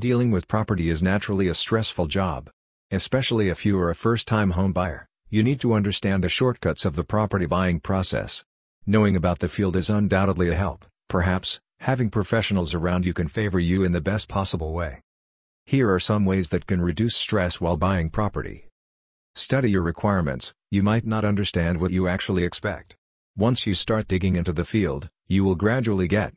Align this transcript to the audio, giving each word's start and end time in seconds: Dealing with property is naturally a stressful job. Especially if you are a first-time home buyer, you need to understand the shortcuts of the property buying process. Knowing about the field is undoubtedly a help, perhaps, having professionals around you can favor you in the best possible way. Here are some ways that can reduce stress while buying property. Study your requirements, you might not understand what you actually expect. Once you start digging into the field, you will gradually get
Dealing 0.00 0.30
with 0.30 0.48
property 0.48 0.88
is 0.88 1.02
naturally 1.02 1.46
a 1.46 1.52
stressful 1.52 2.06
job. 2.06 2.48
Especially 2.90 3.50
if 3.50 3.66
you 3.66 3.78
are 3.78 3.90
a 3.90 3.94
first-time 3.94 4.52
home 4.52 4.72
buyer, 4.72 5.06
you 5.28 5.42
need 5.42 5.60
to 5.60 5.74
understand 5.74 6.24
the 6.24 6.30
shortcuts 6.30 6.86
of 6.86 6.96
the 6.96 7.04
property 7.04 7.44
buying 7.44 7.80
process. 7.80 8.42
Knowing 8.86 9.14
about 9.14 9.40
the 9.40 9.48
field 9.56 9.76
is 9.76 9.90
undoubtedly 9.90 10.48
a 10.48 10.54
help, 10.54 10.86
perhaps, 11.10 11.60
having 11.80 12.08
professionals 12.08 12.72
around 12.72 13.04
you 13.04 13.12
can 13.12 13.28
favor 13.28 13.60
you 13.60 13.84
in 13.84 13.92
the 13.92 14.00
best 14.00 14.26
possible 14.26 14.72
way. 14.72 15.02
Here 15.66 15.92
are 15.92 16.00
some 16.00 16.24
ways 16.24 16.48
that 16.48 16.66
can 16.66 16.80
reduce 16.80 17.14
stress 17.14 17.60
while 17.60 17.76
buying 17.76 18.08
property. 18.08 18.68
Study 19.34 19.70
your 19.70 19.82
requirements, 19.82 20.54
you 20.70 20.82
might 20.82 21.04
not 21.04 21.26
understand 21.26 21.78
what 21.78 21.90
you 21.90 22.08
actually 22.08 22.44
expect. 22.44 22.96
Once 23.36 23.66
you 23.66 23.74
start 23.74 24.08
digging 24.08 24.36
into 24.36 24.54
the 24.54 24.64
field, 24.64 25.10
you 25.28 25.44
will 25.44 25.56
gradually 25.56 26.08
get 26.08 26.28